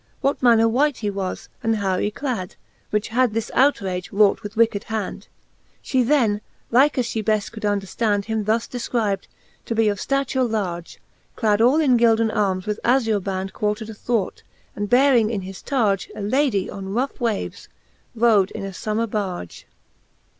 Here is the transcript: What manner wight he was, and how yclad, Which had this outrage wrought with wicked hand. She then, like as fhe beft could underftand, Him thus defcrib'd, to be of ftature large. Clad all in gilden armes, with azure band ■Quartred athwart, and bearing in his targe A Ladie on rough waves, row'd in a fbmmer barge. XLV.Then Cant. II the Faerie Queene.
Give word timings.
What 0.21 0.41
manner 0.41 0.67
wight 0.67 0.97
he 0.97 1.11
was, 1.11 1.47
and 1.61 1.75
how 1.75 1.97
yclad, 1.99 2.55
Which 2.89 3.09
had 3.09 3.33
this 3.35 3.51
outrage 3.53 4.11
wrought 4.11 4.41
with 4.41 4.55
wicked 4.57 4.85
hand. 4.85 5.27
She 5.79 6.01
then, 6.01 6.41
like 6.71 6.97
as 6.97 7.05
fhe 7.09 7.23
beft 7.23 7.51
could 7.51 7.61
underftand, 7.61 8.25
Him 8.25 8.45
thus 8.45 8.67
defcrib'd, 8.67 9.27
to 9.67 9.75
be 9.75 9.89
of 9.89 9.99
ftature 9.99 10.49
large. 10.49 10.97
Clad 11.35 11.61
all 11.61 11.79
in 11.79 11.97
gilden 11.97 12.31
armes, 12.31 12.65
with 12.65 12.79
azure 12.83 13.19
band 13.19 13.53
■Quartred 13.53 13.91
athwart, 13.91 14.41
and 14.75 14.89
bearing 14.89 15.29
in 15.29 15.41
his 15.41 15.61
targe 15.61 16.07
A 16.15 16.21
Ladie 16.23 16.67
on 16.67 16.91
rough 16.95 17.19
waves, 17.21 17.67
row'd 18.15 18.49
in 18.55 18.65
a 18.65 18.69
fbmmer 18.69 19.07
barge. 19.07 19.13
XLV.Then 19.67 19.67
Cant. 19.67 19.67
II 19.67 19.67
the 19.67 19.67
Faerie 19.67 19.67
Queene. 19.67 20.29